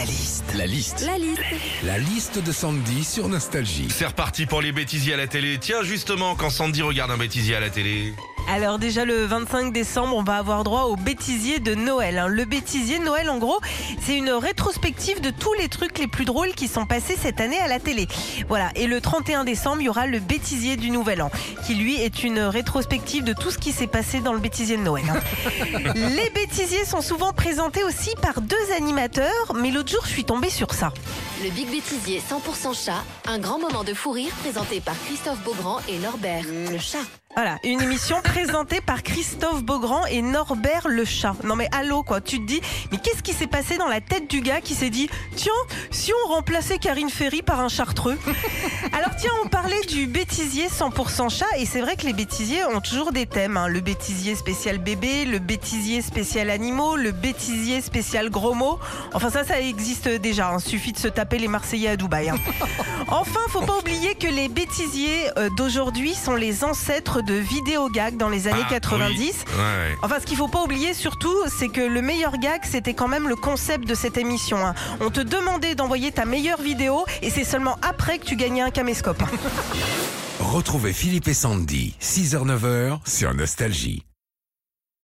[0.00, 0.44] La liste.
[0.56, 1.04] La liste.
[1.06, 1.42] La liste.
[1.82, 3.88] La liste de Sandy sur Nostalgie.
[3.90, 5.58] C'est reparti pour les bêtisiers à la télé.
[5.60, 8.14] Tiens, justement, quand Sandy regarde un bêtisier à la télé.
[8.52, 12.18] Alors déjà le 25 décembre, on va avoir droit au bêtisier de Noël.
[12.18, 12.26] hein.
[12.26, 13.60] Le bêtisier de Noël, en gros,
[14.02, 17.60] c'est une rétrospective de tous les trucs les plus drôles qui sont passés cette année
[17.60, 18.08] à la télé.
[18.48, 18.70] Voilà.
[18.74, 21.30] Et le 31 décembre, il y aura le bêtisier du Nouvel An,
[21.64, 24.82] qui lui est une rétrospective de tout ce qui s'est passé dans le bêtisier de
[24.82, 25.04] Noël.
[25.08, 25.92] hein.
[25.94, 30.50] les bêtisiers sont souvent présentés aussi par deux animateurs, mais l'autre jour, je suis tombée
[30.50, 30.92] sur ça.
[31.44, 33.04] Le Big Bêtisier 100% chat.
[33.28, 36.98] Un grand moment de fou rire présenté par Christophe Beaugrand et Norbert, le chat.
[37.42, 41.34] Voilà, une émission présentée par Christophe Beaugrand et Norbert le chat.
[41.42, 42.60] Non mais allô quoi, tu te dis,
[42.92, 45.50] mais qu'est-ce qui s'est passé dans la tête du gars qui s'est dit, tiens,
[45.90, 48.18] si on remplaçait Karine Ferry par un chartreux?
[48.92, 52.82] Alors tiens, on parlait du bêtisier 100% chat et c'est vrai que les bêtisiers ont
[52.82, 53.56] toujours des thèmes.
[53.56, 53.68] hein.
[53.68, 58.78] Le bêtisier spécial bébé, le bêtisier spécial animaux, le bêtisier spécial gros mots.
[59.14, 60.58] Enfin ça, ça existe déjà, hein.
[60.58, 62.28] suffit de se taper les Marseillais à Dubaï.
[62.28, 62.36] hein.
[63.08, 68.28] Enfin, faut pas oublier que les bêtisiers euh, d'aujourd'hui sont les ancêtres de vidéogag dans
[68.28, 69.18] les années Ah, 90.
[69.18, 69.32] oui.
[69.56, 69.96] Ouais.
[70.02, 73.28] Enfin, ce qu'il faut pas oublier surtout, c'est que le meilleur gag, c'était quand même
[73.28, 74.64] le concept de cette émission.
[74.66, 74.74] hein.
[75.00, 78.70] On te demandait d'envoyer ta meilleure vidéo et c'est seulement après que tu gagnais un
[78.70, 79.22] caméscope.
[80.40, 84.02] Retrouvez Philippe et Sandy, 6h-9h sur Nostalgie.